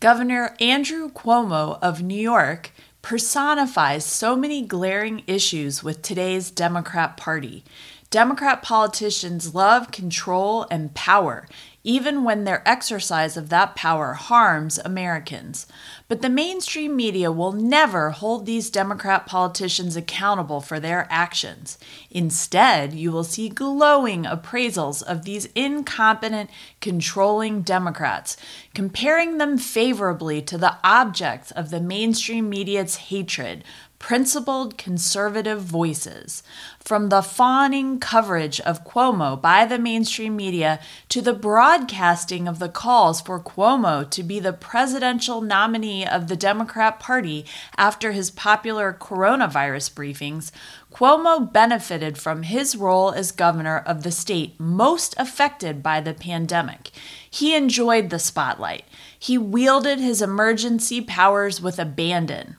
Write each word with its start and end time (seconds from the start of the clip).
Governor 0.00 0.56
Andrew 0.60 1.10
Cuomo 1.10 1.78
of 1.82 2.02
New 2.02 2.18
York 2.18 2.72
personifies 3.02 4.02
so 4.02 4.34
many 4.34 4.62
glaring 4.62 5.22
issues 5.26 5.84
with 5.84 6.00
today's 6.00 6.50
Democrat 6.50 7.18
Party. 7.18 7.64
Democrat 8.08 8.62
politicians 8.62 9.54
love 9.54 9.92
control 9.92 10.66
and 10.70 10.94
power, 10.94 11.46
even 11.84 12.24
when 12.24 12.44
their 12.44 12.66
exercise 12.68 13.36
of 13.36 13.50
that 13.50 13.76
power 13.76 14.14
harms 14.14 14.78
Americans. 14.78 15.66
But 16.08 16.20
the 16.20 16.28
mainstream 16.28 16.96
media 16.96 17.30
will 17.30 17.52
never 17.52 18.10
hold 18.10 18.46
these 18.46 18.68
Democrat 18.68 19.26
politicians 19.26 19.96
accountable 19.96 20.60
for 20.60 20.80
their 20.80 21.06
actions. 21.08 21.78
Instead, 22.10 22.92
you 22.94 23.12
will 23.12 23.22
see 23.22 23.48
glowing 23.48 24.24
appraisals 24.24 25.02
of 25.02 25.24
these 25.24 25.46
incompetent, 25.54 26.50
controlling 26.80 27.62
Democrats, 27.62 28.36
comparing 28.74 29.38
them 29.38 29.58
favorably 29.58 30.40
to 30.42 30.56
the 30.56 30.76
objects 30.82 31.50
of 31.50 31.70
the 31.70 31.80
mainstream 31.80 32.48
media's 32.48 32.96
hatred, 32.96 33.64
principled 34.00 34.78
conservative 34.78 35.60
voices. 35.60 36.42
From 36.80 37.10
the 37.10 37.20
fawning 37.20 38.00
coverage 38.00 38.58
of 38.60 38.82
Cuomo 38.82 39.40
by 39.40 39.66
the 39.66 39.78
mainstream 39.78 40.34
media 40.34 40.80
to 41.10 41.20
the 41.20 41.34
broadcasting 41.34 42.48
of 42.48 42.58
the 42.58 42.70
calls 42.70 43.20
for 43.20 43.38
Cuomo 43.38 44.08
to 44.08 44.22
be 44.22 44.40
the 44.40 44.54
presidential 44.54 45.42
nominee 45.42 46.06
of 46.06 46.28
the 46.28 46.34
Democrat 46.34 46.98
Party 46.98 47.44
after 47.76 48.12
his 48.12 48.30
popular 48.30 48.96
coronavirus 48.98 49.92
briefings, 49.92 50.50
Cuomo 50.90 51.50
benefited 51.52 52.18
from 52.18 52.42
his 52.42 52.76
role 52.76 53.12
as 53.12 53.32
governor 53.32 53.78
of 53.78 54.02
the 54.02 54.10
state 54.10 54.58
most 54.58 55.14
affected 55.16 55.82
by 55.82 56.00
the 56.00 56.12
pandemic. 56.12 56.90
He 57.30 57.54
enjoyed 57.54 58.10
the 58.10 58.18
spotlight. 58.18 58.84
He 59.18 59.38
wielded 59.38 60.00
his 60.00 60.20
emergency 60.20 61.00
powers 61.00 61.60
with 61.60 61.78
abandon. 61.78 62.56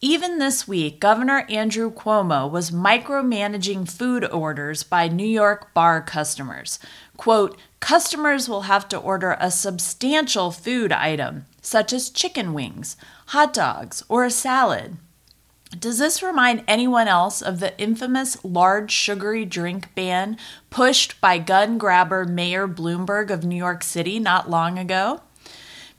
Even 0.00 0.38
this 0.38 0.68
week, 0.68 1.00
Governor 1.00 1.46
Andrew 1.48 1.90
Cuomo 1.90 2.50
was 2.50 2.70
micromanaging 2.70 3.90
food 3.90 4.24
orders 4.24 4.82
by 4.82 5.08
New 5.08 5.26
York 5.26 5.72
bar 5.72 6.02
customers. 6.02 6.78
Quote, 7.16 7.58
customers 7.80 8.48
will 8.48 8.62
have 8.62 8.88
to 8.88 8.98
order 8.98 9.36
a 9.40 9.50
substantial 9.50 10.50
food 10.50 10.92
item, 10.92 11.46
such 11.62 11.92
as 11.92 12.10
chicken 12.10 12.52
wings, 12.52 12.96
hot 13.28 13.54
dogs, 13.54 14.02
or 14.08 14.24
a 14.24 14.30
salad. 14.30 14.98
Does 15.76 15.98
this 15.98 16.22
remind 16.22 16.62
anyone 16.68 17.08
else 17.08 17.42
of 17.42 17.58
the 17.58 17.78
infamous 17.78 18.42
large 18.44 18.92
sugary 18.92 19.44
drink 19.44 19.94
ban 19.94 20.38
pushed 20.70 21.20
by 21.20 21.38
gun 21.38 21.76
grabber 21.76 22.24
Mayor 22.24 22.68
Bloomberg 22.68 23.30
of 23.30 23.44
New 23.44 23.56
York 23.56 23.82
City 23.82 24.18
not 24.20 24.48
long 24.48 24.78
ago? 24.78 25.22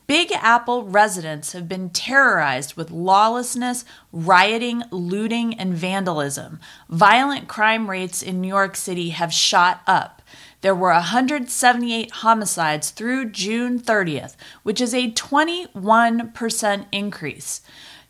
Big 0.08 0.32
Apple 0.32 0.86
residents 0.86 1.52
have 1.52 1.68
been 1.68 1.90
terrorized 1.90 2.76
with 2.76 2.92
lawlessness, 2.92 3.84
rioting, 4.14 4.84
looting, 4.90 5.54
and 5.60 5.74
vandalism. 5.74 6.62
Violent 6.88 7.50
crime 7.50 7.90
rates 7.90 8.22
in 8.22 8.40
New 8.40 8.48
York 8.48 8.78
City 8.78 9.10
have 9.10 9.34
shot 9.34 9.82
up. 9.86 10.22
There 10.62 10.74
were 10.74 10.92
178 10.92 12.12
homicides 12.12 12.90
through 12.90 13.32
June 13.32 13.80
30th, 13.80 14.38
which 14.64 14.80
is 14.80 14.94
a 14.94 15.12
21% 15.12 16.86
increase. 16.94 17.62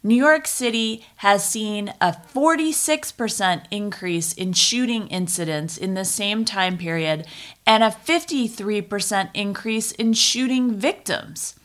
New 0.08 0.16
York 0.16 0.48
City 0.48 1.06
has 1.18 1.44
seen 1.44 1.94
a 2.00 2.14
46% 2.14 3.66
increase 3.70 4.32
in 4.32 4.54
shooting 4.54 5.10
incidents 5.10 5.78
in 5.78 5.96
the 5.96 6.06
same 6.06 6.46
time 6.46 6.78
period 6.78 7.28
and 7.66 7.84
a 7.84 7.90
53% 7.90 9.30
increase 9.34 9.92
in 9.92 10.14
shooting 10.14 10.76
victims. 10.80 11.57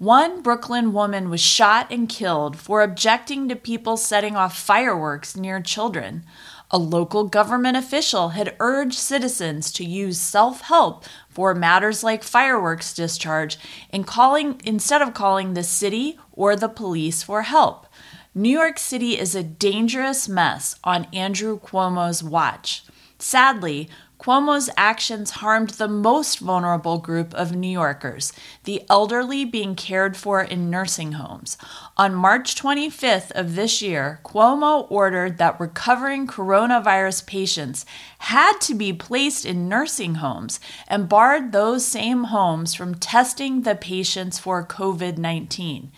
One 0.00 0.40
Brooklyn 0.40 0.94
woman 0.94 1.28
was 1.28 1.42
shot 1.42 1.88
and 1.90 2.08
killed 2.08 2.56
for 2.56 2.80
objecting 2.80 3.50
to 3.50 3.54
people 3.54 3.98
setting 3.98 4.34
off 4.34 4.58
fireworks 4.58 5.36
near 5.36 5.60
children. 5.60 6.24
A 6.70 6.78
local 6.78 7.24
government 7.24 7.76
official 7.76 8.30
had 8.30 8.56
urged 8.60 8.98
citizens 8.98 9.70
to 9.72 9.84
use 9.84 10.18
self 10.18 10.62
help 10.62 11.04
for 11.28 11.54
matters 11.54 12.02
like 12.02 12.22
fireworks 12.22 12.94
discharge 12.94 13.58
and 13.90 14.06
calling, 14.06 14.58
instead 14.64 15.02
of 15.02 15.12
calling 15.12 15.52
the 15.52 15.62
city 15.62 16.18
or 16.32 16.56
the 16.56 16.70
police 16.70 17.22
for 17.22 17.42
help. 17.42 17.86
New 18.34 18.48
York 18.48 18.78
City 18.78 19.18
is 19.18 19.34
a 19.34 19.42
dangerous 19.42 20.30
mess 20.30 20.76
on 20.82 21.08
Andrew 21.12 21.60
Cuomo's 21.60 22.24
watch. 22.24 22.84
Sadly, 23.18 23.90
Cuomo's 24.20 24.68
actions 24.76 25.30
harmed 25.30 25.70
the 25.70 25.88
most 25.88 26.40
vulnerable 26.40 26.98
group 26.98 27.32
of 27.32 27.56
New 27.56 27.70
Yorkers, 27.70 28.34
the 28.64 28.82
elderly 28.90 29.46
being 29.46 29.74
cared 29.74 30.14
for 30.14 30.42
in 30.42 30.68
nursing 30.68 31.12
homes. 31.12 31.56
On 31.96 32.14
March 32.14 32.54
25th 32.54 33.30
of 33.30 33.56
this 33.56 33.80
year, 33.80 34.20
Cuomo 34.22 34.86
ordered 34.90 35.38
that 35.38 35.58
recovering 35.58 36.26
coronavirus 36.26 37.26
patients 37.26 37.86
had 38.18 38.60
to 38.60 38.74
be 38.74 38.92
placed 38.92 39.46
in 39.46 39.70
nursing 39.70 40.16
homes 40.16 40.60
and 40.86 41.08
barred 41.08 41.52
those 41.52 41.86
same 41.86 42.24
homes 42.24 42.74
from 42.74 42.96
testing 42.96 43.62
the 43.62 43.74
patients 43.74 44.38
for 44.38 44.62
COVID 44.66 45.16
19. 45.16 45.90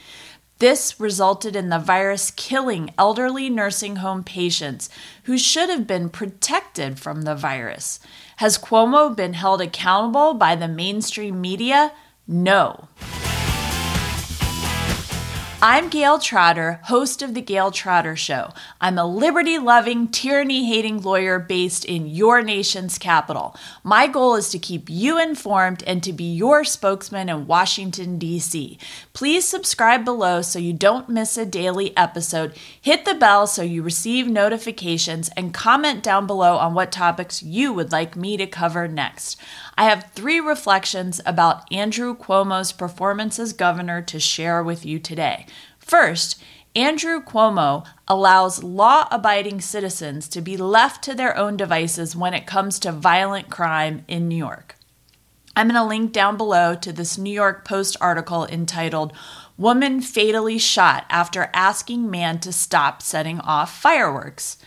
This 0.62 1.00
resulted 1.00 1.56
in 1.56 1.70
the 1.70 1.80
virus 1.80 2.30
killing 2.30 2.94
elderly 2.96 3.50
nursing 3.50 3.96
home 3.96 4.22
patients 4.22 4.88
who 5.24 5.36
should 5.36 5.68
have 5.68 5.88
been 5.88 6.08
protected 6.08 7.00
from 7.00 7.22
the 7.22 7.34
virus. 7.34 7.98
Has 8.36 8.58
Cuomo 8.58 9.12
been 9.16 9.32
held 9.32 9.60
accountable 9.60 10.34
by 10.34 10.54
the 10.54 10.68
mainstream 10.68 11.40
media? 11.40 11.90
No. 12.28 12.86
I'm 15.64 15.90
Gayle 15.90 16.18
Trotter, 16.18 16.80
host 16.86 17.22
of 17.22 17.34
The 17.34 17.40
Gayle 17.40 17.70
Trotter 17.70 18.16
Show. 18.16 18.50
I'm 18.80 18.98
a 18.98 19.06
liberty 19.06 19.60
loving, 19.60 20.08
tyranny 20.08 20.66
hating 20.66 21.02
lawyer 21.02 21.38
based 21.38 21.84
in 21.84 22.08
your 22.08 22.42
nation's 22.42 22.98
capital. 22.98 23.54
My 23.84 24.08
goal 24.08 24.34
is 24.34 24.48
to 24.48 24.58
keep 24.58 24.90
you 24.90 25.22
informed 25.22 25.84
and 25.86 26.02
to 26.02 26.12
be 26.12 26.24
your 26.24 26.64
spokesman 26.64 27.28
in 27.28 27.46
Washington, 27.46 28.18
D.C. 28.18 28.76
Please 29.12 29.44
subscribe 29.44 30.04
below 30.04 30.42
so 30.42 30.58
you 30.58 30.72
don't 30.72 31.08
miss 31.08 31.38
a 31.38 31.46
daily 31.46 31.96
episode. 31.96 32.58
Hit 32.80 33.04
the 33.04 33.14
bell 33.14 33.46
so 33.46 33.62
you 33.62 33.84
receive 33.84 34.26
notifications 34.26 35.30
and 35.36 35.54
comment 35.54 36.02
down 36.02 36.26
below 36.26 36.56
on 36.56 36.74
what 36.74 36.90
topics 36.90 37.40
you 37.40 37.72
would 37.72 37.92
like 37.92 38.16
me 38.16 38.36
to 38.36 38.48
cover 38.48 38.88
next. 38.88 39.40
I 39.82 39.86
have 39.86 40.12
three 40.12 40.38
reflections 40.38 41.20
about 41.26 41.64
Andrew 41.72 42.16
Cuomo's 42.16 42.70
performance 42.70 43.40
as 43.40 43.52
governor 43.52 44.00
to 44.02 44.20
share 44.20 44.62
with 44.62 44.86
you 44.86 45.00
today. 45.00 45.44
First, 45.80 46.40
Andrew 46.76 47.20
Cuomo 47.20 47.84
allows 48.06 48.62
law 48.62 49.08
abiding 49.10 49.60
citizens 49.60 50.28
to 50.28 50.40
be 50.40 50.56
left 50.56 51.02
to 51.02 51.16
their 51.16 51.36
own 51.36 51.56
devices 51.56 52.14
when 52.14 52.32
it 52.32 52.46
comes 52.46 52.78
to 52.78 52.92
violent 52.92 53.50
crime 53.50 54.04
in 54.06 54.28
New 54.28 54.36
York. 54.36 54.76
I'm 55.56 55.66
going 55.66 55.74
to 55.74 55.84
link 55.84 56.12
down 56.12 56.36
below 56.36 56.76
to 56.76 56.92
this 56.92 57.18
New 57.18 57.34
York 57.34 57.64
Post 57.64 57.96
article 58.00 58.46
entitled 58.46 59.12
Woman 59.58 60.00
Fatally 60.00 60.58
Shot 60.58 61.06
After 61.10 61.50
Asking 61.52 62.08
Man 62.08 62.38
to 62.38 62.52
Stop 62.52 63.02
Setting 63.02 63.40
Off 63.40 63.76
Fireworks. 63.76 64.58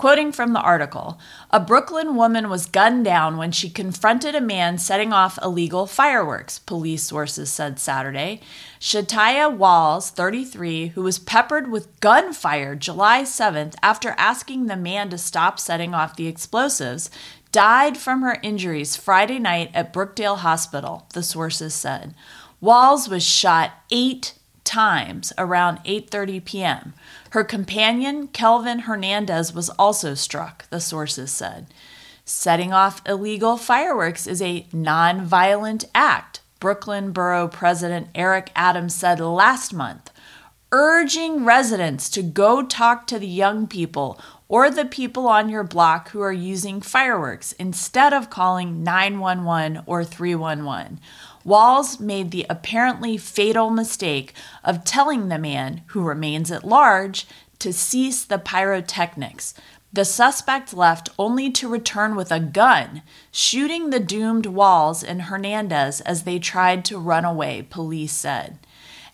Quoting 0.00 0.32
from 0.32 0.54
the 0.54 0.62
article, 0.62 1.20
a 1.50 1.60
Brooklyn 1.60 2.16
woman 2.16 2.48
was 2.48 2.64
gunned 2.64 3.04
down 3.04 3.36
when 3.36 3.52
she 3.52 3.68
confronted 3.68 4.34
a 4.34 4.40
man 4.40 4.78
setting 4.78 5.12
off 5.12 5.38
illegal 5.42 5.86
fireworks, 5.86 6.58
police 6.58 7.02
sources 7.02 7.50
said 7.50 7.78
Saturday. 7.78 8.40
Shataya 8.80 9.54
Walls, 9.54 10.08
33, 10.08 10.86
who 10.86 11.02
was 11.02 11.18
peppered 11.18 11.70
with 11.70 12.00
gunfire 12.00 12.74
July 12.74 13.24
7th 13.24 13.74
after 13.82 14.14
asking 14.16 14.68
the 14.68 14.74
man 14.76 15.10
to 15.10 15.18
stop 15.18 15.60
setting 15.60 15.92
off 15.92 16.16
the 16.16 16.28
explosives, 16.28 17.10
died 17.52 17.98
from 17.98 18.22
her 18.22 18.38
injuries 18.42 18.96
Friday 18.96 19.38
night 19.38 19.70
at 19.74 19.92
Brookdale 19.92 20.38
Hospital, 20.38 21.08
the 21.12 21.22
sources 21.22 21.74
said. 21.74 22.14
Walls 22.62 23.06
was 23.06 23.22
shot 23.22 23.72
eight 23.90 24.32
times 24.70 25.32
around 25.36 25.78
8:30 25.84 26.44
p.m. 26.44 26.94
Her 27.30 27.42
companion, 27.42 28.28
Kelvin 28.28 28.80
Hernandez, 28.80 29.52
was 29.52 29.68
also 29.70 30.14
struck, 30.14 30.68
the 30.70 30.80
sources 30.80 31.32
said. 31.32 31.66
Setting 32.24 32.72
off 32.72 33.02
illegal 33.04 33.56
fireworks 33.56 34.28
is 34.28 34.40
a 34.40 34.66
nonviolent 34.72 35.84
act, 35.92 36.40
Brooklyn 36.60 37.10
Borough 37.10 37.48
President 37.48 38.08
Eric 38.14 38.52
Adams 38.54 38.94
said 38.94 39.18
last 39.18 39.74
month, 39.74 40.12
urging 40.70 41.44
residents 41.44 42.08
to 42.10 42.22
go 42.22 42.62
talk 42.62 43.08
to 43.08 43.18
the 43.18 43.26
young 43.26 43.66
people 43.66 44.20
or 44.46 44.70
the 44.70 44.84
people 44.84 45.26
on 45.26 45.48
your 45.48 45.64
block 45.64 46.10
who 46.10 46.20
are 46.20 46.32
using 46.32 46.80
fireworks 46.80 47.52
instead 47.52 48.12
of 48.12 48.30
calling 48.30 48.84
911 48.84 49.82
or 49.86 50.04
311. 50.04 51.00
Walls 51.44 51.98
made 51.98 52.30
the 52.30 52.46
apparently 52.50 53.16
fatal 53.16 53.70
mistake 53.70 54.34
of 54.62 54.84
telling 54.84 55.28
the 55.28 55.38
man, 55.38 55.82
who 55.88 56.02
remains 56.02 56.50
at 56.50 56.64
large, 56.64 57.26
to 57.60 57.72
cease 57.72 58.24
the 58.24 58.38
pyrotechnics. 58.38 59.54
The 59.92 60.04
suspect 60.04 60.72
left 60.72 61.08
only 61.18 61.50
to 61.50 61.68
return 61.68 62.14
with 62.14 62.30
a 62.30 62.38
gun, 62.38 63.02
shooting 63.32 63.90
the 63.90 63.98
doomed 63.98 64.46
Walls 64.46 65.02
and 65.02 65.22
Hernandez 65.22 66.00
as 66.02 66.22
they 66.22 66.38
tried 66.38 66.84
to 66.86 66.98
run 66.98 67.24
away, 67.24 67.66
police 67.68 68.12
said. 68.12 68.58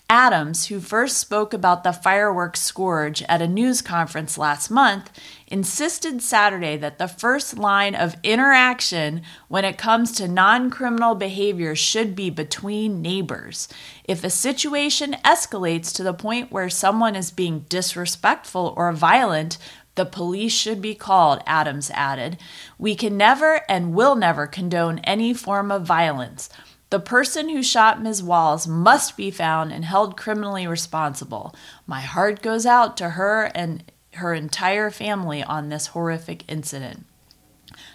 Adams, 0.08 0.67
who 0.67 0.79
first 0.79 1.19
spoke 1.19 1.53
about 1.53 1.82
the 1.82 1.93
fireworks 1.93 2.62
scourge 2.62 3.25
at 3.25 3.43
a 3.43 3.49
news 3.49 3.82
conference 3.82 4.38
last 4.38 4.70
month, 4.70 5.11
insisted 5.49 6.23
Saturday 6.23 6.76
that 6.76 6.99
the 6.99 7.08
first 7.08 7.58
line 7.58 7.93
of 7.93 8.14
interaction 8.23 9.20
when 9.49 9.64
it 9.64 9.76
comes 9.76 10.12
to 10.12 10.29
non 10.29 10.70
criminal 10.70 11.17
behavior 11.17 11.75
should 11.75 12.14
be 12.14 12.31
between 12.31 13.03
neighbors. 13.03 13.67
If 14.05 14.23
a 14.23 14.31
situation 14.31 15.17
escalates 15.25 15.93
to 15.97 16.05
the 16.05 16.14
point 16.14 16.53
where 16.53 16.70
someone 16.70 17.17
is 17.17 17.32
being 17.32 17.67
disrespectful 17.69 18.75
or 18.76 18.93
violent, 18.93 19.58
the 19.97 20.06
police 20.06 20.53
should 20.53 20.81
be 20.81 20.94
called, 20.94 21.43
Adams 21.47 21.91
added. 21.93 22.37
We 22.79 22.94
can 22.94 23.17
never 23.17 23.62
and 23.69 23.93
will 23.93 24.14
never 24.14 24.47
condone 24.47 25.00
any 25.00 25.35
form 25.35 25.73
of 25.73 25.82
violence. 25.82 26.49
The 26.91 27.00
person 27.00 27.49
who 27.49 27.62
shot 27.62 28.00
Ms. 28.00 28.23
Walls 28.23 28.67
must 28.69 29.17
be 29.17 29.31
found 29.31 29.73
and 29.73 29.85
held 29.85 30.17
criminally 30.17 30.67
responsible. 30.67 31.55
My 31.87 32.00
heart 32.00 32.43
goes 32.43 32.65
out 32.65 32.97
to 32.99 33.11
her 33.11 33.50
and 33.55 33.91
her 34.15 34.33
entire 34.33 34.91
family 34.91 35.43
on 35.43 35.69
this 35.69 35.88
horrific 35.88 36.44
incident. 36.50 37.06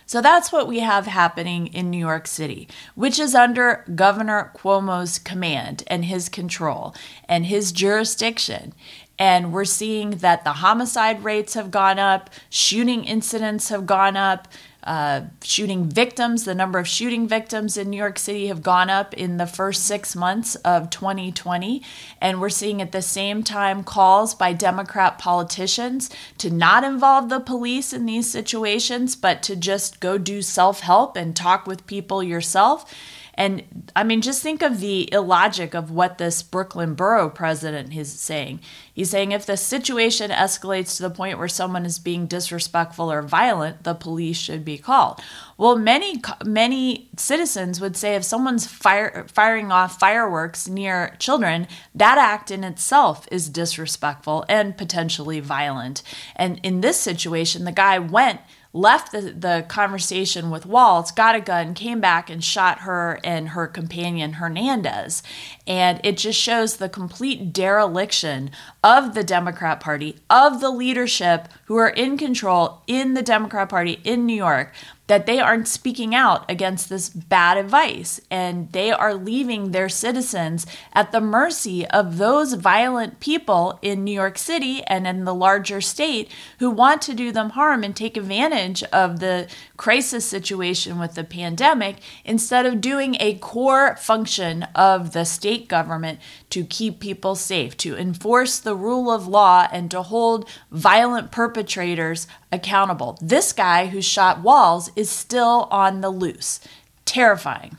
So 0.06 0.22
that's 0.22 0.52
what 0.52 0.68
we 0.68 0.80
have 0.80 1.06
happening 1.06 1.68
in 1.68 1.90
New 1.90 1.98
York 1.98 2.28
City, 2.28 2.68
which 2.96 3.18
is 3.18 3.34
under 3.34 3.86
Governor 3.96 4.52
Cuomo's 4.54 5.18
command 5.18 5.84
and 5.88 6.06
his 6.06 6.28
control 6.28 6.94
and 7.30 7.46
his 7.46 7.72
jurisdiction. 7.72 8.74
And 9.18 9.54
we're 9.54 9.66
seeing 9.66 10.12
that 10.18 10.44
the 10.44 10.54
homicide 10.54 11.24
rates 11.24 11.54
have 11.54 11.72
gone 11.72 11.98
up, 11.98 12.30
shooting 12.50 13.06
incidents 13.06 13.70
have 13.70 13.86
gone 13.86 14.18
up, 14.18 14.48
uh, 14.84 15.22
shooting 15.44 15.86
victims, 15.86 16.44
the 16.44 16.56
number 16.56 16.80
of 16.80 16.88
shooting 16.88 17.28
victims 17.28 17.78
in 17.78 17.90
New 17.90 17.98
York 17.98 18.18
City 18.18 18.48
have 18.48 18.64
gone 18.64 18.90
up 18.90 19.14
in 19.14 19.38
the 19.38 19.46
first 19.46 19.86
six 19.86 20.16
months 20.16 20.56
of 20.56 20.90
2020. 20.90 21.84
And 22.20 22.42
we're 22.42 22.50
seeing 22.50 22.82
at 22.82 22.92
the 22.92 23.02
same 23.02 23.44
time 23.44 23.84
calls 23.84 24.34
by 24.34 24.54
Democrat 24.54 25.20
politicians 25.20 26.10
to 26.40 26.50
not 26.50 26.84
involve 26.84 27.30
the 27.30 27.40
police 27.40 27.94
in 27.94 28.06
these 28.06 28.30
situations, 28.30 29.16
but 29.16 29.44
to 29.44 29.56
just 29.56 30.00
go 30.00 30.18
do 30.18 30.42
self 30.42 30.80
help 30.80 31.16
and 31.16 31.36
talk 31.36 31.68
with 31.68 31.86
people 31.86 32.24
yourself. 32.24 32.92
And 33.36 33.92
I 33.96 34.04
mean, 34.04 34.22
just 34.22 34.44
think 34.44 34.62
of 34.62 34.80
the 34.80 35.12
illogic 35.14 35.74
of 35.74 35.92
what 35.92 36.18
this 36.18 36.44
Brooklyn 36.44 36.96
borough 36.96 37.30
president 37.30 37.96
is 37.96 38.12
saying. 38.12 38.60
He's 38.94 39.10
saying 39.10 39.32
if 39.32 39.46
the 39.46 39.58
situation 39.58 40.32
escalates 40.32 40.98
to 40.98 41.04
the 41.04 41.10
point 41.10 41.38
where 41.38 41.48
someone 41.48 41.86
is 41.86 41.98
being 41.98 42.28
disrespectful 42.28 43.12
or 43.12 43.22
violent, 43.22 43.84
the 43.84 43.94
police 43.94 44.38
should 44.38 44.66
be 44.66 44.78
called. 44.78 45.22
Well, 45.58 45.78
many 45.78 46.22
many 46.46 47.10
citizens 47.18 47.80
would 47.80 47.96
say 47.96 48.16
if 48.16 48.24
someone's 48.24 48.68
fire, 48.68 49.26
firing 49.32 49.72
off 49.72 50.00
fireworks 50.00 50.68
near 50.68 51.16
children, 51.20 51.68
that 51.96 52.18
act 52.18 52.52
in 52.52 52.64
itself 52.64 53.28
is 53.32 53.50
disrespectful 53.50 54.46
and 54.50 54.78
potentially 54.78 55.40
violent. 55.40 56.04
And 56.36 56.60
in 56.64 56.82
this 56.82 57.00
situation, 57.00 57.64
the 57.64 57.72
guy 57.72 57.98
went 57.98 58.42
left 58.74 59.12
the, 59.12 59.22
the 59.22 59.66
conversation 59.68 60.50
with 60.50 60.66
Walls, 60.66 61.12
got 61.12 61.36
a 61.36 61.42
gun, 61.42 61.74
came 61.74 62.00
back 62.00 62.30
and 62.30 62.44
shot 62.44 62.80
her 62.80 63.20
and 63.24 63.50
her 63.50 63.68
companion 63.68 64.34
Hernandez. 64.34 65.24
And 65.68 66.00
it 66.04 66.18
just 66.18 66.40
shows 66.40 66.78
the 66.78 66.90
complete 66.90 67.52
dereliction 67.54 68.52
of 68.84 69.14
the 69.14 69.24
Democrat 69.24 69.80
Party, 69.80 70.20
of 70.30 70.62
the 70.62 70.72
leadership 70.72 71.50
who 71.66 71.76
are 71.76 71.90
in 71.90 72.18
control 72.18 72.84
in 72.88 73.14
the 73.14 73.22
Democrat 73.22 73.70
Party 73.70 74.00
in 74.04 74.26
New 74.26 74.36
York 74.36 74.74
that 75.12 75.26
they 75.26 75.42
aren't 75.42 75.68
speaking 75.68 76.16
out 76.16 76.50
against 76.50 76.88
this 76.88 77.10
bad 77.10 77.58
advice 77.58 78.22
and 78.32 78.72
they 78.72 78.90
are 78.94 79.14
leaving 79.14 79.72
their 79.72 79.90
citizens 79.90 80.66
at 80.94 81.12
the 81.12 81.20
mercy 81.20 81.86
of 81.88 82.18
those 82.18 82.54
violent 82.54 83.20
people 83.20 83.78
in 83.82 84.06
New 84.06 84.14
York 84.14 84.38
City 84.38 84.82
and 84.84 85.06
in 85.06 85.26
the 85.26 85.36
larger 85.36 85.82
state 85.82 86.32
who 86.60 86.72
want 86.72 87.02
to 87.02 87.14
do 87.14 87.30
them 87.30 87.50
harm 87.50 87.84
and 87.84 87.94
take 87.94 88.16
advantage 88.16 88.84
of 88.84 89.20
the 89.20 89.50
crisis 89.76 90.24
situation 90.24 90.98
with 90.98 91.16
the 91.16 91.26
pandemic 91.26 91.98
instead 92.24 92.66
of 92.66 92.80
doing 92.80 93.18
a 93.20 93.34
core 93.40 93.98
function 93.98 94.64
of 94.74 95.12
the 95.12 95.26
state 95.26 95.68
government 95.68 96.20
to 96.52 96.64
keep 96.64 97.00
people 97.00 97.36
safe, 97.36 97.76
to 97.78 97.98
enforce 97.98 98.60
the 98.60 98.76
rule 98.76 99.12
of 99.12 99.28
law, 99.28 99.68
and 99.72 99.90
to 99.92 100.04
hold 100.04 100.48
violent 100.72 101.32
perpetrators 101.32 102.28
accountable. 102.52 103.18
This 103.22 103.52
guy 103.52 103.88
who 103.88 104.02
shot 104.02 104.42
Walls 104.42 104.92
is 104.96 105.10
still 105.10 105.68
on 105.72 106.02
the 106.02 106.10
loose. 106.10 106.60
Terrifying. 107.06 107.78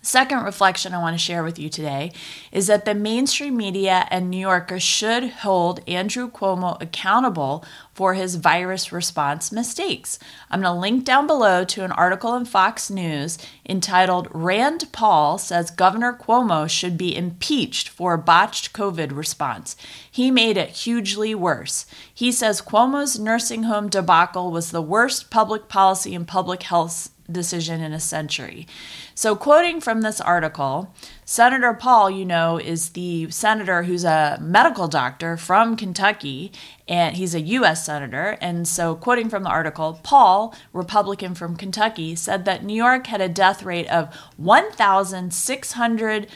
Second 0.00 0.44
reflection 0.44 0.94
I 0.94 0.98
want 0.98 1.14
to 1.14 1.22
share 1.22 1.42
with 1.42 1.58
you 1.58 1.68
today 1.68 2.12
is 2.52 2.68
that 2.68 2.84
the 2.84 2.94
mainstream 2.94 3.56
media 3.56 4.06
and 4.10 4.30
New 4.30 4.38
Yorkers 4.38 4.82
should 4.82 5.28
hold 5.28 5.80
Andrew 5.88 6.30
Cuomo 6.30 6.80
accountable 6.80 7.64
for 7.92 8.14
his 8.14 8.36
virus 8.36 8.92
response 8.92 9.50
mistakes. 9.50 10.20
I'm 10.50 10.62
going 10.62 10.72
to 10.72 10.80
link 10.80 11.04
down 11.04 11.26
below 11.26 11.64
to 11.64 11.84
an 11.84 11.90
article 11.90 12.36
in 12.36 12.44
Fox 12.44 12.90
News 12.90 13.38
entitled 13.68 14.28
Rand 14.30 14.84
Paul 14.92 15.36
Says 15.36 15.72
Governor 15.72 16.12
Cuomo 16.12 16.70
Should 16.70 16.96
Be 16.96 17.14
Impeached 17.14 17.88
for 17.88 18.16
Botched 18.16 18.72
COVID 18.72 19.14
Response. 19.14 19.76
He 20.08 20.30
made 20.30 20.56
it 20.56 20.70
hugely 20.70 21.34
worse. 21.34 21.86
He 22.14 22.30
says 22.30 22.62
Cuomo's 22.62 23.18
nursing 23.18 23.64
home 23.64 23.88
debacle 23.88 24.52
was 24.52 24.70
the 24.70 24.80
worst 24.80 25.28
public 25.28 25.68
policy 25.68 26.14
and 26.14 26.26
public 26.26 26.62
health 26.62 27.10
decision 27.30 27.80
in 27.80 27.92
a 27.92 28.00
century. 28.00 28.66
So, 29.14 29.36
quoting 29.36 29.80
from 29.80 30.00
this 30.00 30.20
article, 30.20 30.94
Senator 31.24 31.74
Paul, 31.74 32.10
you 32.10 32.24
know, 32.24 32.56
is 32.56 32.90
the 32.90 33.30
senator 33.30 33.82
who's 33.82 34.04
a 34.04 34.38
medical 34.40 34.88
doctor 34.88 35.36
from 35.36 35.76
Kentucky, 35.76 36.52
and 36.86 37.16
he's 37.16 37.34
a 37.34 37.40
U.S. 37.40 37.84
senator. 37.84 38.38
And 38.40 38.66
so, 38.66 38.94
quoting 38.94 39.28
from 39.28 39.42
the 39.42 39.50
article, 39.50 40.00
Paul, 40.02 40.54
Republican 40.72 41.34
from 41.34 41.56
Kentucky, 41.56 42.14
said 42.14 42.44
that 42.46 42.64
New 42.64 42.74
York 42.74 43.08
had 43.08 43.20
a 43.20 43.28
death 43.28 43.62
rate 43.62 43.88
of 43.88 44.14
1,600 44.36 46.28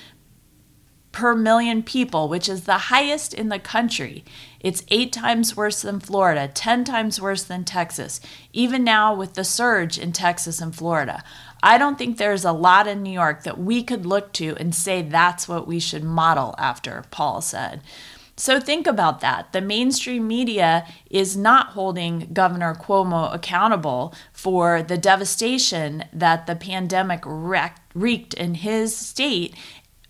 per 1.13 1.35
million 1.35 1.83
people, 1.83 2.29
which 2.29 2.49
is 2.49 2.65
the 2.65 2.79
highest 2.79 3.33
in 3.35 3.49
the 3.51 3.59
country. 3.59 4.25
It's 4.61 4.85
eight 4.89 5.13
times 5.13 5.57
worse 5.57 5.83
than 5.83 6.01
Florida, 6.01 6.49
10 6.49 6.85
times 6.85 7.21
worse 7.21 7.43
than 7.43 7.65
Texas, 7.65 8.21
even 8.53 8.83
now 8.83 9.15
with 9.15 9.35
the 9.35 9.45
surge 9.45 9.99
in 9.99 10.13
Texas 10.13 10.61
and 10.61 10.75
Florida. 10.75 11.23
I 11.63 11.79
don't 11.79 11.99
think 11.99 12.17
there's 12.17 12.45
a 12.45 12.53
lot 12.53 12.89
in 12.89 13.03
New 13.03 13.13
York 13.13 13.45
that 13.45 13.59
we 13.59 13.83
could 13.83 14.07
look 14.07 14.33
to 14.35 14.57
and 14.59 14.75
say 14.75 15.03
that's 15.03 15.47
what 15.47 15.67
we 15.67 15.79
should 15.79 16.03
model 16.03 16.55
after, 16.59 17.05
Paul 17.11 17.41
said. 17.41 17.83
So 18.35 18.59
think 18.59 18.87
about 18.87 19.21
that. 19.21 19.53
The 19.53 19.61
mainstream 19.61 20.27
media 20.27 20.87
is 21.11 21.37
not 21.37 21.69
holding 21.69 22.31
Governor 22.33 22.75
Cuomo 22.75 23.33
accountable 23.33 24.15
for 24.33 24.83
the 24.83 24.97
devastation 24.97 26.05
that 26.13 26.47
the 26.47 26.57
pandemic 26.57 27.23
wreaked 27.25 28.35
in 28.35 28.55
his 28.55 28.97
state 28.97 29.55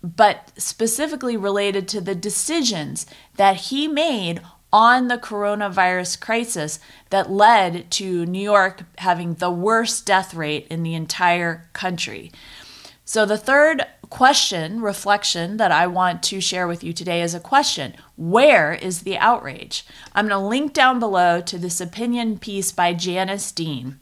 but 0.03 0.51
specifically 0.57 1.37
related 1.37 1.87
to 1.87 2.01
the 2.01 2.13
decisions 2.13 3.05
that 3.37 3.55
he 3.55 3.87
made 3.87 4.41
on 4.73 5.07
the 5.07 5.17
coronavirus 5.17 6.19
crisis 6.19 6.79
that 7.11 7.31
led 7.31 7.89
to 7.91 8.25
New 8.25 8.41
York 8.41 8.83
having 8.97 9.35
the 9.35 9.51
worst 9.51 10.05
death 10.05 10.33
rate 10.33 10.67
in 10.69 10.83
the 10.83 10.95
entire 10.95 11.69
country. 11.73 12.31
So, 13.05 13.25
the 13.25 13.37
third 13.37 13.85
question, 14.09 14.81
reflection 14.81 15.57
that 15.57 15.71
I 15.71 15.87
want 15.87 16.23
to 16.23 16.41
share 16.41 16.67
with 16.67 16.83
you 16.83 16.91
today 16.91 17.21
is 17.21 17.35
a 17.35 17.39
question 17.39 17.95
Where 18.15 18.73
is 18.73 19.01
the 19.01 19.17
outrage? 19.17 19.85
I'm 20.13 20.27
going 20.27 20.41
to 20.41 20.47
link 20.47 20.73
down 20.73 20.99
below 20.99 21.39
to 21.41 21.57
this 21.57 21.79
opinion 21.79 22.39
piece 22.39 22.71
by 22.71 22.93
Janice 22.93 23.51
Dean 23.51 23.99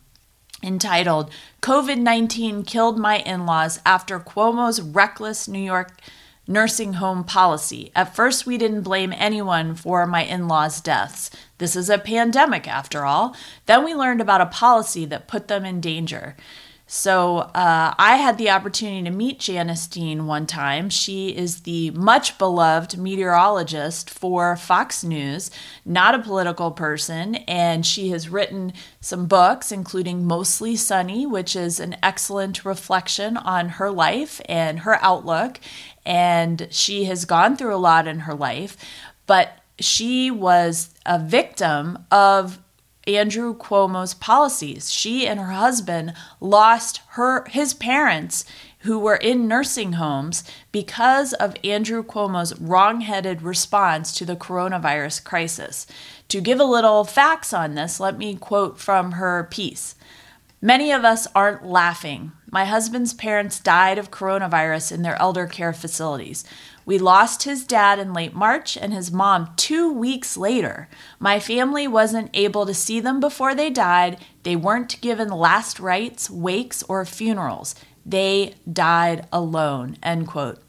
entitled 0.63 1.31
COVID 1.61 1.97
19 1.97 2.63
Killed 2.63 2.97
My 2.97 3.17
In 3.19 3.45
Laws 3.45 3.79
After 3.85 4.19
Cuomo's 4.19 4.81
Reckless 4.81 5.47
New 5.47 5.59
York 5.59 5.99
Nursing 6.47 6.93
Home 6.93 7.23
Policy. 7.23 7.91
At 7.95 8.15
first, 8.15 8.45
we 8.45 8.57
didn't 8.57 8.81
blame 8.81 9.13
anyone 9.15 9.75
for 9.75 10.05
my 10.05 10.23
in 10.23 10.47
laws' 10.47 10.81
deaths. 10.81 11.29
This 11.59 11.75
is 11.75 11.89
a 11.89 11.97
pandemic, 11.97 12.67
after 12.67 13.05
all. 13.05 13.35
Then 13.67 13.85
we 13.85 13.93
learned 13.93 14.21
about 14.21 14.41
a 14.41 14.47
policy 14.47 15.05
that 15.05 15.27
put 15.27 15.47
them 15.47 15.65
in 15.65 15.79
danger. 15.79 16.35
So 16.93 17.37
uh, 17.37 17.93
I 17.97 18.17
had 18.17 18.37
the 18.37 18.49
opportunity 18.49 19.01
to 19.03 19.15
meet 19.15 19.39
Janice 19.39 19.87
Dean 19.87 20.27
one 20.27 20.45
time. 20.45 20.89
She 20.89 21.29
is 21.29 21.61
the 21.61 21.91
much 21.91 22.37
beloved 22.37 22.97
meteorologist 22.97 24.09
for 24.09 24.57
Fox 24.57 25.01
News, 25.01 25.51
not 25.85 26.15
a 26.15 26.19
political 26.19 26.69
person, 26.69 27.35
and 27.47 27.85
she 27.85 28.09
has 28.09 28.27
written 28.27 28.73
some 28.99 29.25
books, 29.25 29.71
including 29.71 30.25
Mostly 30.25 30.75
Sunny, 30.75 31.25
which 31.25 31.55
is 31.55 31.79
an 31.79 31.95
excellent 32.03 32.65
reflection 32.65 33.37
on 33.37 33.69
her 33.69 33.89
life 33.89 34.41
and 34.49 34.79
her 34.79 35.01
outlook. 35.01 35.61
And 36.05 36.67
she 36.71 37.05
has 37.05 37.23
gone 37.23 37.55
through 37.55 37.73
a 37.73 37.77
lot 37.77 38.05
in 38.05 38.19
her 38.19 38.33
life, 38.35 38.75
but 39.27 39.59
she 39.79 40.29
was 40.29 40.89
a 41.05 41.17
victim 41.17 41.99
of 42.11 42.59
Andrew 43.07 43.55
Cuomo's 43.55 44.13
policies. 44.13 44.91
She 44.91 45.27
and 45.27 45.39
her 45.39 45.51
husband 45.51 46.13
lost 46.39 47.01
her 47.09 47.45
his 47.49 47.73
parents 47.73 48.45
who 48.79 48.97
were 48.97 49.15
in 49.15 49.47
nursing 49.47 49.93
homes 49.93 50.43
because 50.71 51.33
of 51.33 51.55
Andrew 51.63 52.03
Cuomo's 52.03 52.59
wrong-headed 52.59 53.41
response 53.41 54.11
to 54.15 54.25
the 54.25 54.35
coronavirus 54.35 55.23
crisis. 55.23 55.85
To 56.29 56.41
give 56.41 56.59
a 56.59 56.65
little 56.65 57.03
facts 57.03 57.53
on 57.53 57.75
this, 57.75 57.99
let 57.99 58.17
me 58.17 58.35
quote 58.35 58.79
from 58.79 59.13
her 59.13 59.47
piece. 59.51 59.95
Many 60.63 60.91
of 60.91 61.03
us 61.03 61.27
aren't 61.33 61.65
laughing. 61.65 62.33
My 62.51 62.65
husband's 62.65 63.15
parents 63.15 63.59
died 63.59 63.97
of 63.97 64.11
coronavirus 64.11 64.91
in 64.91 65.01
their 65.01 65.19
elder 65.19 65.47
care 65.47 65.73
facilities. 65.73 66.43
We 66.85 66.97
lost 66.97 67.43
his 67.43 67.63
dad 67.63 67.99
in 67.99 68.13
late 68.13 68.33
March 68.33 68.77
and 68.77 68.93
his 68.93 69.11
mom 69.11 69.53
two 69.55 69.91
weeks 69.91 70.35
later. 70.35 70.89
My 71.19 71.39
family 71.39 71.87
wasn't 71.87 72.31
able 72.33 72.65
to 72.65 72.73
see 72.73 72.99
them 72.99 73.19
before 73.19 73.53
they 73.53 73.69
died. 73.69 74.17
They 74.43 74.55
weren't 74.55 75.01
given 75.01 75.29
last 75.29 75.79
rites, 75.79 76.29
wakes, 76.29 76.83
or 76.83 77.05
funerals. 77.05 77.75
They 78.05 78.55
died 78.71 79.27
alone. 79.31 79.97
End 80.01 80.27
quote. 80.27 80.59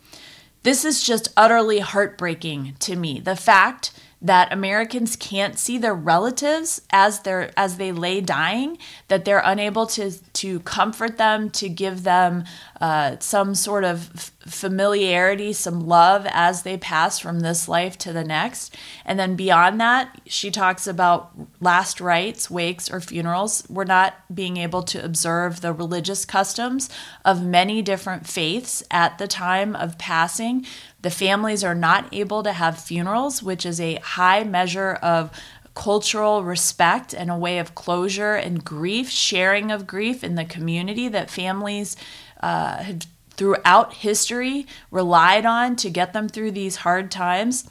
This 0.62 0.84
is 0.84 1.02
just 1.02 1.32
utterly 1.36 1.80
heartbreaking 1.80 2.76
to 2.80 2.94
me. 2.94 3.18
The 3.18 3.34
fact 3.34 3.92
that 4.22 4.52
Americans 4.52 5.16
can't 5.16 5.58
see 5.58 5.76
their 5.76 5.94
relatives 5.94 6.80
as 6.90 7.20
they're 7.20 7.50
as 7.56 7.76
they 7.76 7.90
lay 7.90 8.20
dying, 8.20 8.78
that 9.08 9.24
they're 9.24 9.42
unable 9.44 9.84
to 9.86 10.12
to 10.34 10.60
comfort 10.60 11.18
them, 11.18 11.50
to 11.50 11.68
give 11.68 12.04
them 12.04 12.44
uh, 12.80 13.16
some 13.18 13.54
sort 13.54 13.84
of 13.84 14.30
familiarity, 14.46 15.52
some 15.52 15.86
love 15.86 16.26
as 16.30 16.62
they 16.62 16.76
pass 16.76 17.18
from 17.18 17.40
this 17.40 17.68
life 17.68 17.98
to 17.98 18.12
the 18.12 18.24
next. 18.24 18.76
And 19.04 19.18
then 19.18 19.36
beyond 19.36 19.80
that, 19.80 20.20
she 20.26 20.50
talks 20.50 20.86
about 20.86 21.32
last 21.60 22.00
rites, 22.00 22.50
wakes, 22.50 22.90
or 22.90 23.00
funerals. 23.00 23.64
We're 23.68 23.84
not 23.84 24.14
being 24.32 24.56
able 24.56 24.82
to 24.84 25.04
observe 25.04 25.60
the 25.60 25.72
religious 25.72 26.24
customs 26.24 26.88
of 27.24 27.44
many 27.44 27.82
different 27.82 28.26
faiths 28.26 28.82
at 28.90 29.18
the 29.18 29.28
time 29.28 29.74
of 29.76 29.98
passing. 29.98 30.66
The 31.02 31.10
families 31.10 31.62
are 31.62 31.74
not 31.74 32.06
able 32.12 32.42
to 32.42 32.52
have 32.52 32.78
funerals, 32.78 33.42
which 33.42 33.66
is 33.66 33.80
a 33.80 33.96
high 33.96 34.44
measure 34.44 34.94
of 35.02 35.30
cultural 35.74 36.44
respect 36.44 37.14
and 37.14 37.30
a 37.30 37.36
way 37.36 37.58
of 37.58 37.74
closure 37.74 38.34
and 38.34 38.64
grief, 38.64 39.10
sharing 39.10 39.70
of 39.70 39.86
grief 39.86 40.22
in 40.22 40.34
the 40.34 40.44
community 40.44 41.08
that 41.08 41.30
families 41.30 41.96
uh, 42.40 42.82
have 42.82 43.06
throughout 43.30 43.94
history 43.94 44.66
relied 44.90 45.46
on 45.46 45.74
to 45.76 45.90
get 45.90 46.12
them 46.12 46.28
through 46.28 46.50
these 46.50 46.76
hard 46.76 47.10
times. 47.10 47.68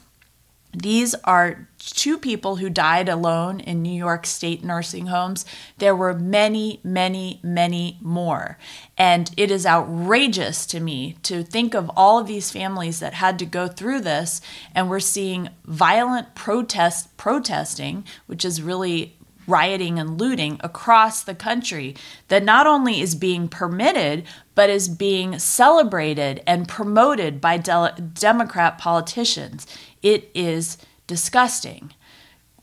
These 0.74 1.14
are 1.24 1.68
two 1.78 2.16
people 2.16 2.56
who 2.56 2.70
died 2.70 3.08
alone 3.08 3.60
in 3.60 3.82
New 3.82 3.92
York 3.92 4.24
State 4.24 4.64
nursing 4.64 5.06
homes. 5.06 5.44
There 5.78 5.94
were 5.94 6.14
many, 6.14 6.80
many, 6.82 7.40
many 7.42 7.98
more. 8.00 8.58
And 8.96 9.30
it 9.36 9.50
is 9.50 9.66
outrageous 9.66 10.64
to 10.66 10.80
me 10.80 11.16
to 11.24 11.42
think 11.42 11.74
of 11.74 11.90
all 11.96 12.18
of 12.18 12.26
these 12.26 12.50
families 12.50 13.00
that 13.00 13.14
had 13.14 13.38
to 13.40 13.46
go 13.46 13.68
through 13.68 14.00
this. 14.00 14.40
And 14.74 14.88
we're 14.88 15.00
seeing 15.00 15.50
violent 15.64 16.34
protest 16.34 17.16
protesting, 17.16 18.04
which 18.26 18.44
is 18.44 18.62
really 18.62 19.18
rioting 19.46 19.98
and 19.98 20.20
looting 20.20 20.60
across 20.62 21.22
the 21.22 21.34
country 21.34 21.94
that 22.28 22.44
not 22.44 22.66
only 22.66 23.00
is 23.00 23.14
being 23.14 23.48
permitted, 23.48 24.24
but 24.54 24.70
is 24.70 24.88
being 24.88 25.38
celebrated 25.38 26.42
and 26.46 26.68
promoted 26.68 27.40
by 27.40 27.56
de- 27.56 27.94
Democrat 28.14 28.78
politicians. 28.78 29.66
It 30.02 30.30
is 30.34 30.78
disgusting. 31.06 31.92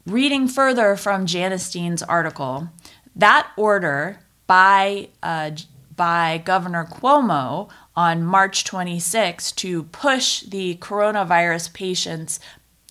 Reading 0.06 0.48
further 0.48 0.96
from 0.96 1.26
Janice 1.26 1.72
Dean's 1.72 2.02
article, 2.04 2.70
that 3.16 3.52
order 3.58 4.20
by 4.48 5.10
uh, 5.22 5.52
by 5.96 6.42
Governor 6.46 6.86
Cuomo 6.86 7.70
on 7.94 8.24
March 8.24 8.64
26 8.64 9.52
to 9.52 9.84
push 9.84 10.44
the 10.44 10.76
coronavirus 10.76 11.74
patients 11.74 12.40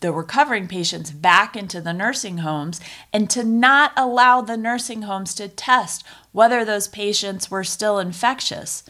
the 0.00 0.12
recovering 0.12 0.68
patients 0.68 1.10
back 1.10 1.56
into 1.56 1.80
the 1.80 1.92
nursing 1.92 2.38
homes 2.38 2.80
and 3.12 3.28
to 3.30 3.44
not 3.44 3.92
allow 3.96 4.40
the 4.40 4.56
nursing 4.56 5.02
homes 5.02 5.34
to 5.34 5.48
test 5.48 6.04
whether 6.32 6.64
those 6.64 6.88
patients 6.88 7.50
were 7.50 7.64
still 7.64 7.98
infectious. 7.98 8.84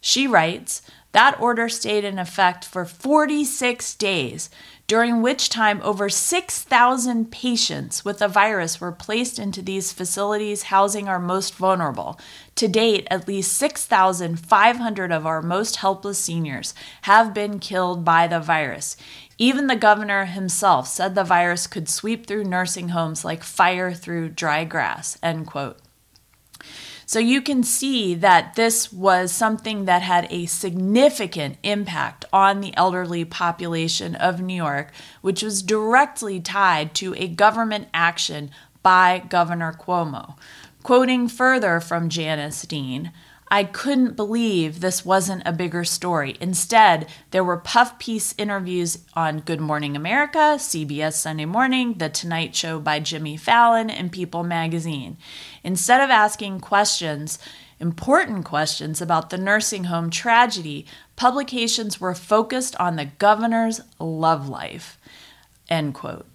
She 0.00 0.26
writes, 0.26 0.82
that 1.16 1.40
order 1.40 1.70
stayed 1.70 2.04
in 2.04 2.18
effect 2.18 2.62
for 2.62 2.84
46 2.84 3.94
days, 3.94 4.50
during 4.86 5.22
which 5.22 5.48
time 5.48 5.80
over 5.82 6.10
6,000 6.10 7.32
patients 7.32 8.04
with 8.04 8.18
the 8.18 8.28
virus 8.28 8.82
were 8.82 8.92
placed 8.92 9.38
into 9.38 9.62
these 9.62 9.94
facilities 9.94 10.64
housing 10.64 11.08
our 11.08 11.18
most 11.18 11.54
vulnerable. 11.54 12.20
To 12.56 12.68
date, 12.68 13.08
at 13.10 13.26
least 13.26 13.54
6,500 13.54 15.10
of 15.10 15.26
our 15.26 15.40
most 15.40 15.76
helpless 15.76 16.18
seniors 16.18 16.74
have 17.02 17.32
been 17.32 17.60
killed 17.60 18.04
by 18.04 18.26
the 18.26 18.38
virus. 18.38 18.98
Even 19.38 19.66
the 19.66 19.76
governor 19.76 20.24
himself 20.24 20.88
said 20.88 21.14
the 21.14 21.24
virus 21.24 21.66
could 21.66 21.88
sweep 21.88 22.26
through 22.26 22.44
nursing 22.44 22.90
homes 22.90 23.24
like 23.24 23.42
fire 23.42 23.92
through 23.92 24.30
dry 24.30 24.64
grass. 24.64 25.18
End 25.22 25.46
quote. 25.46 25.78
So 27.08 27.20
you 27.20 27.40
can 27.40 27.62
see 27.62 28.16
that 28.16 28.56
this 28.56 28.92
was 28.92 29.30
something 29.30 29.84
that 29.84 30.02
had 30.02 30.26
a 30.28 30.46
significant 30.46 31.56
impact 31.62 32.24
on 32.32 32.60
the 32.60 32.76
elderly 32.76 33.24
population 33.24 34.16
of 34.16 34.40
New 34.40 34.56
York, 34.56 34.90
which 35.20 35.40
was 35.40 35.62
directly 35.62 36.40
tied 36.40 36.94
to 36.94 37.14
a 37.14 37.28
government 37.28 37.88
action 37.94 38.50
by 38.82 39.22
Governor 39.28 39.72
Cuomo. 39.72 40.36
Quoting 40.82 41.28
further 41.28 41.78
from 41.78 42.08
Janice 42.08 42.62
Dean, 42.62 43.12
I 43.48 43.62
couldn't 43.62 44.16
believe 44.16 44.80
this 44.80 45.04
wasn't 45.04 45.42
a 45.46 45.52
bigger 45.52 45.84
story. 45.84 46.36
Instead, 46.40 47.08
there 47.30 47.44
were 47.44 47.56
puff 47.56 47.96
piece 47.98 48.34
interviews 48.36 48.98
on 49.14 49.38
Good 49.38 49.60
Morning 49.60 49.94
America, 49.94 50.56
CBS 50.58 51.14
Sunday 51.14 51.44
Morning, 51.44 51.94
The 51.94 52.08
Tonight 52.08 52.56
Show 52.56 52.80
by 52.80 52.98
Jimmy 52.98 53.36
Fallon, 53.36 53.88
and 53.88 54.10
People 54.10 54.42
magazine. 54.42 55.16
Instead 55.62 56.00
of 56.00 56.10
asking 56.10 56.58
questions, 56.58 57.38
important 57.78 58.44
questions 58.44 59.00
about 59.00 59.30
the 59.30 59.38
nursing 59.38 59.84
home 59.84 60.10
tragedy, 60.10 60.84
publications 61.14 62.00
were 62.00 62.14
focused 62.14 62.74
on 62.80 62.96
the 62.96 63.04
governor's 63.04 63.80
love 64.00 64.48
life. 64.48 64.98
End 65.68 65.94
quote. 65.94 66.26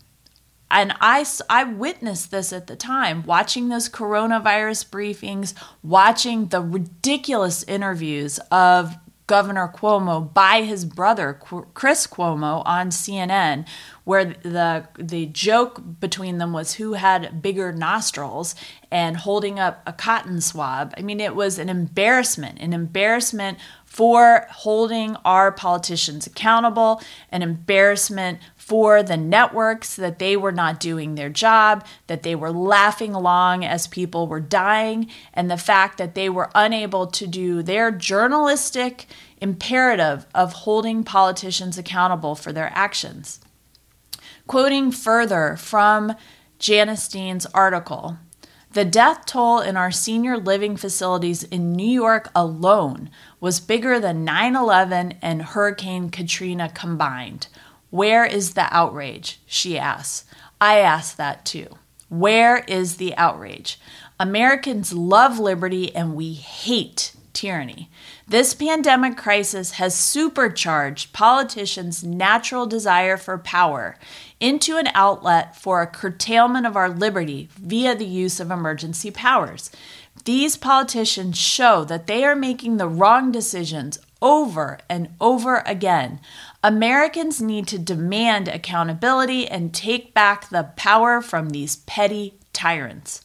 And 0.72 0.94
I, 1.02 1.26
I 1.50 1.66
witnessed 1.66 2.32
this 2.32 2.54
at 2.54 2.68
the 2.68 2.76
time, 2.76 3.24
watching 3.24 3.68
those 3.68 3.90
coronavirus 3.90 4.90
briefings, 4.90 5.54
watching 5.84 6.48
the 6.48 6.62
ridiculous 6.62 7.64
interviews 7.64 8.40
of 8.50 8.96
Governor 9.32 9.72
Cuomo 9.74 10.34
by 10.34 10.64
his 10.64 10.84
brother 10.84 11.40
Chris 11.74 12.06
Cuomo 12.06 12.64
on 12.66 12.90
CNN, 12.90 13.66
where 14.04 14.26
the 14.26 14.90
the 15.00 15.28
joke 15.28 15.82
between 16.02 16.38
them 16.38 16.52
was 16.52 16.74
who 16.74 16.94
had 16.94 17.42
bigger 17.42 17.72
nostrils 17.72 18.56
and 18.92 19.16
holding 19.16 19.58
up 19.58 19.84
a 19.86 19.94
cotton 19.94 20.42
swab. 20.42 20.94
I 20.98 21.02
mean, 21.02 21.22
it 21.22 21.34
was 21.34 21.60
an 21.60 21.70
embarrassment, 21.70 22.60
an 22.60 22.74
embarrassment 22.74 23.58
for 23.86 24.48
holding 24.50 25.16
our 25.24 25.54
politicians 25.54 26.28
accountable, 26.28 27.02
an 27.30 27.42
embarrassment 27.42 28.40
for 28.72 29.04
the 29.04 29.18
networks 29.18 29.98
that 29.98 30.18
they 30.18 30.38
were 30.38 30.54
not 30.54 30.80
doing 30.80 31.16
their 31.16 31.28
job, 31.28 31.86
that 32.08 32.24
they 32.24 32.34
were 32.34 32.54
laughing 32.54 33.14
along 33.14 33.66
as 33.66 33.86
people 33.86 34.28
were 34.28 34.40
dying, 34.40 35.10
and 35.34 35.52
the 35.52 35.58
fact 35.58 35.98
that 35.98 36.16
they 36.16 36.30
were 36.30 36.50
unable 36.56 37.06
to 37.06 37.28
do 37.28 37.62
their 37.62 37.92
journalistic 37.92 39.08
imperative 39.42 40.26
of 40.34 40.54
holding 40.54 41.04
politicians 41.04 41.78
accountable 41.78 42.34
for 42.34 42.54
their 42.54 42.72
actions. 42.74 43.42
Quoting 44.48 44.90
further 44.90 45.58
from 45.58 46.16
Janice 46.58 47.10
Dean's 47.10 47.46
article, 47.48 48.20
the 48.72 48.86
death 48.86 49.26
toll 49.26 49.60
in 49.60 49.76
our 49.76 49.92
senior 49.92 50.38
living 50.38 50.78
facilities 50.78 51.44
in 51.44 51.74
New 51.74 51.84
York 51.84 52.30
alone 52.34 53.10
was 53.42 53.60
bigger 53.60 54.00
than 54.00 54.24
9 54.24 54.56
11 54.56 55.16
and 55.22 55.42
Hurricane 55.42 56.10
Katrina 56.10 56.70
combined. 56.70 57.50
Where 57.92 58.26
is 58.26 58.54
the 58.54 58.68
outrage? 58.74 59.40
She 59.46 59.78
asks. 59.78 60.26
I 60.60 60.80
ask 60.80 61.16
that 61.18 61.46
too. 61.46 61.68
Where 62.10 62.64
is 62.68 62.98
the 62.98 63.16
outrage? 63.16 63.80
Americans 64.20 64.94
love 64.94 65.40
liberty 65.40 65.94
and 65.96 66.16
we 66.16 66.34
hate 66.34 67.14
tyranny. 67.34 67.90
This 68.28 68.54
pandemic 68.54 69.18
crisis 69.18 69.72
has 69.72 69.96
supercharged 69.96 71.14
politicians' 71.14 72.04
natural 72.04 72.66
desire 72.66 73.18
for 73.18 73.38
power 73.38 73.98
into 74.40 74.78
an 74.78 74.88
outlet 74.94 75.56
for 75.56 75.82
a 75.82 75.88
curtailment 75.88 76.66
of 76.66 76.76
our 76.76 76.90
liberty 76.90 77.50
via 77.56 77.96
the 77.96 78.06
use 78.06 78.40
of 78.40 78.52
emergency 78.52 79.12
powers. 79.12 79.72
These 80.26 80.58
politicians 80.58 81.38
show 81.38 81.84
that 81.86 82.08
they 82.08 82.24
are 82.24 82.36
making 82.36 82.78
the 82.78 82.88
wrong 82.88 83.32
decisions 83.32 84.00
over 84.22 84.78
and 84.90 85.10
over 85.20 85.64
again. 85.66 86.20
Americans 86.64 87.42
need 87.42 87.68
to 87.68 87.80
demand 87.80 88.48
accountability 88.48 89.48
and 89.48 89.74
take 89.74 90.14
back 90.14 90.50
the 90.50 90.72
power 90.76 91.20
from 91.20 91.50
these 91.50 91.78
petty 91.78 92.36
tyrants. 92.54 93.24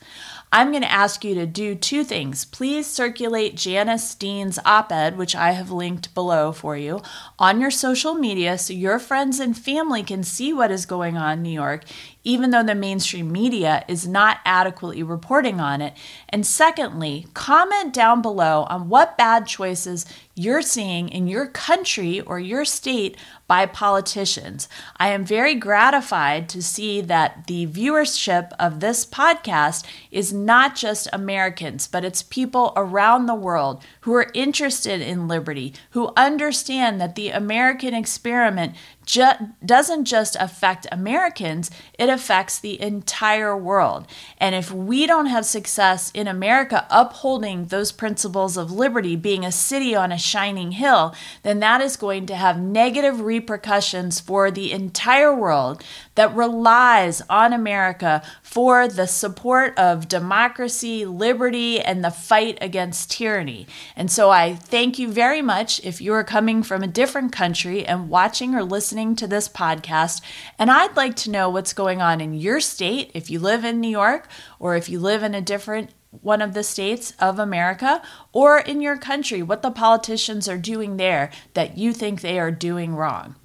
I'm 0.52 0.70
going 0.70 0.82
to 0.82 0.90
ask 0.90 1.22
you 1.22 1.34
to 1.34 1.44
do 1.44 1.74
two 1.74 2.02
things. 2.02 2.46
Please 2.46 2.86
circulate 2.86 3.56
Janice 3.56 4.14
Dean's 4.14 4.58
op 4.64 4.90
ed, 4.90 5.18
which 5.18 5.36
I 5.36 5.50
have 5.50 5.70
linked 5.70 6.14
below 6.14 6.52
for 6.52 6.78
you, 6.78 7.02
on 7.38 7.60
your 7.60 7.70
social 7.70 8.14
media 8.14 8.56
so 8.56 8.72
your 8.72 8.98
friends 8.98 9.38
and 9.38 9.58
family 9.58 10.02
can 10.02 10.22
see 10.22 10.54
what 10.54 10.70
is 10.70 10.86
going 10.86 11.18
on 11.18 11.38
in 11.38 11.42
New 11.42 11.50
York, 11.50 11.84
even 12.26 12.50
though 12.50 12.64
the 12.64 12.74
mainstream 12.74 13.30
media 13.30 13.84
is 13.86 14.06
not 14.06 14.40
adequately 14.44 15.02
reporting 15.02 15.60
on 15.60 15.80
it. 15.80 15.96
And 16.28 16.44
secondly, 16.44 17.28
comment 17.32 17.94
down 17.94 18.20
below 18.20 18.66
on 18.68 18.88
what 18.88 19.16
bad 19.16 19.46
choices 19.46 20.04
you're 20.34 20.60
seeing 20.60 21.08
in 21.08 21.28
your 21.28 21.46
country 21.46 22.20
or 22.20 22.38
your 22.38 22.64
state 22.64 23.16
by 23.46 23.64
politicians. 23.64 24.68
I 24.98 25.08
am 25.08 25.24
very 25.24 25.54
gratified 25.54 26.48
to 26.50 26.62
see 26.62 27.00
that 27.00 27.46
the 27.46 27.66
viewership 27.68 28.50
of 28.58 28.80
this 28.80 29.06
podcast 29.06 29.86
is 30.10 30.32
not 30.32 30.74
just 30.74 31.08
Americans, 31.12 31.86
but 31.86 32.04
it's 32.04 32.22
people 32.22 32.72
around 32.76 33.26
the 33.26 33.34
world 33.34 33.82
who 34.00 34.12
are 34.14 34.30
interested 34.34 35.00
in 35.00 35.28
liberty, 35.28 35.72
who 35.90 36.12
understand 36.16 37.00
that 37.00 37.14
the 37.14 37.30
American 37.30 37.94
experiment 37.94 38.74
ju- 39.06 39.54
doesn't 39.64 40.04
just 40.04 40.36
affect 40.38 40.86
Americans, 40.92 41.70
it 41.98 42.10
affects 42.10 42.58
the 42.58 42.80
entire 42.80 43.56
world. 43.56 44.06
And 44.38 44.54
if 44.54 44.70
we 44.70 45.06
don't 45.06 45.26
have 45.26 45.46
success 45.46 46.10
in 46.12 46.28
America 46.28 46.86
upholding 46.90 47.66
those 47.66 47.92
principles 47.92 48.56
of 48.56 48.70
liberty, 48.70 49.16
being 49.16 49.44
a 49.44 49.52
city 49.52 49.94
on 49.94 50.12
a 50.12 50.18
shining 50.18 50.72
hill, 50.72 51.14
then 51.42 51.60
that 51.60 51.80
is 51.80 51.96
going 51.96 52.26
to 52.26 52.36
have 52.36 52.60
negative 52.60 53.20
repercussions 53.20 54.20
for 54.20 54.50
the 54.50 54.72
entire 54.72 55.34
world 55.34 55.82
that 56.16 56.34
relies 56.34 57.22
on 57.30 57.52
America 57.52 58.22
for 58.42 58.88
the 58.88 59.06
support 59.06 59.78
of 59.78 60.08
democracy, 60.08 61.06
liberty, 61.06 61.80
and 61.80 62.04
the 62.04 62.10
fight 62.10 62.58
against 62.60 63.10
tyranny. 63.10 63.66
And 63.94 64.10
so 64.10 64.30
I 64.30 64.54
thank 64.54 64.98
you 64.98 65.10
very 65.12 65.40
much 65.40 65.82
if 65.84 66.00
you 66.00 66.12
are 66.12 66.24
coming 66.24 66.62
from 66.62 66.82
a 66.82 66.88
different 66.88 67.32
country 67.32 67.86
and 67.86 68.10
watching 68.10 68.54
or 68.54 68.64
listening 68.64 69.14
to 69.16 69.26
this 69.26 69.48
podcast. 69.48 70.20
And 70.58 70.70
I'd 70.70 70.96
like 70.96 71.16
to 71.16 71.30
know 71.30 71.48
what's 71.48 71.72
going 71.72 72.02
on 72.02 72.20
in 72.20 72.34
your 72.34 72.60
state 72.60 73.10
if 73.14 73.30
you 73.30 73.38
live 73.38 73.64
in 73.64 73.80
New 73.80 73.88
York 73.88 74.28
or 74.58 74.74
if 74.74 74.88
you 74.88 74.98
live 74.98 75.22
in 75.22 75.34
a 75.34 75.40
different 75.40 75.90
one 76.22 76.40
of 76.40 76.54
the 76.54 76.62
states 76.62 77.12
of 77.20 77.38
America 77.38 78.02
or 78.32 78.58
in 78.58 78.80
your 78.80 78.96
country, 78.96 79.42
what 79.42 79.62
the 79.62 79.70
politicians 79.70 80.48
are 80.48 80.58
doing 80.58 80.96
there 80.96 81.30
that 81.54 81.76
you 81.76 81.92
think 81.92 82.20
they 82.20 82.38
are 82.38 82.50
doing 82.50 82.94
wrong. 82.94 83.36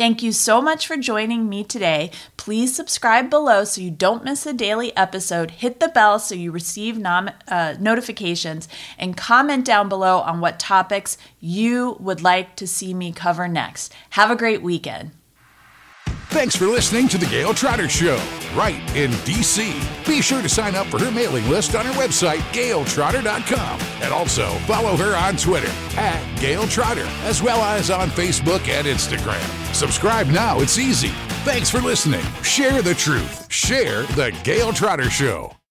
Thank 0.00 0.22
you 0.22 0.32
so 0.32 0.62
much 0.62 0.86
for 0.86 0.96
joining 0.96 1.46
me 1.46 1.62
today. 1.62 2.10
Please 2.38 2.74
subscribe 2.74 3.28
below 3.28 3.64
so 3.64 3.82
you 3.82 3.90
don't 3.90 4.24
miss 4.24 4.46
a 4.46 4.54
daily 4.54 4.96
episode. 4.96 5.50
Hit 5.50 5.78
the 5.78 5.88
bell 5.88 6.18
so 6.18 6.34
you 6.34 6.52
receive 6.52 6.96
nom- 6.96 7.28
uh, 7.46 7.74
notifications 7.78 8.66
and 8.96 9.14
comment 9.14 9.66
down 9.66 9.90
below 9.90 10.20
on 10.20 10.40
what 10.40 10.58
topics 10.58 11.18
you 11.38 11.98
would 12.00 12.22
like 12.22 12.56
to 12.56 12.66
see 12.66 12.94
me 12.94 13.12
cover 13.12 13.46
next. 13.46 13.92
Have 14.12 14.30
a 14.30 14.36
great 14.36 14.62
weekend. 14.62 15.10
Thanks 16.30 16.54
for 16.54 16.68
listening 16.68 17.08
to 17.08 17.18
The 17.18 17.26
Gayle 17.26 17.52
Trotter 17.52 17.88
Show, 17.88 18.16
right 18.54 18.78
in 18.96 19.10
D.C. 19.24 19.74
Be 20.06 20.22
sure 20.22 20.40
to 20.40 20.48
sign 20.48 20.76
up 20.76 20.86
for 20.86 21.00
her 21.00 21.10
mailing 21.10 21.48
list 21.48 21.74
on 21.74 21.84
her 21.84 21.92
website, 21.92 22.38
gayletrotter.com. 22.52 23.80
And 24.00 24.14
also 24.14 24.48
follow 24.60 24.96
her 24.96 25.16
on 25.16 25.36
Twitter 25.36 25.70
at 25.98 26.22
Gayle 26.40 26.68
Trotter, 26.68 27.06
as 27.24 27.42
well 27.42 27.60
as 27.62 27.90
on 27.90 28.10
Facebook 28.10 28.68
and 28.68 28.86
Instagram. 28.86 29.74
Subscribe 29.74 30.28
now, 30.28 30.60
it's 30.60 30.78
easy. 30.78 31.10
Thanks 31.42 31.68
for 31.68 31.80
listening. 31.80 32.24
Share 32.44 32.80
the 32.80 32.94
truth. 32.94 33.52
Share 33.52 34.04
The 34.04 34.30
Gayle 34.44 34.72
Trotter 34.72 35.10
Show. 35.10 35.59